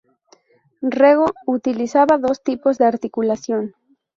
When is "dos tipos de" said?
2.17-2.85